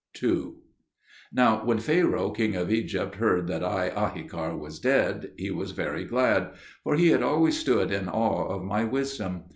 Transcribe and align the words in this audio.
II 0.23 0.53
Now 1.31 1.63
when 1.63 1.77
Pharaoh, 1.77 2.31
king 2.31 2.55
of 2.55 2.71
Egypt, 2.71 3.17
heard 3.17 3.45
that 3.45 3.63
I, 3.63 3.91
Ahikar, 3.91 4.57
was 4.57 4.79
dead, 4.79 5.29
he 5.37 5.51
was 5.51 5.73
very 5.73 6.05
glad; 6.05 6.53
for 6.83 6.95
he 6.95 7.09
had 7.09 7.21
always 7.21 7.59
stood 7.59 7.91
in 7.91 8.09
awe 8.09 8.47
of 8.47 8.63
my 8.63 8.83
wisdom. 8.83 9.43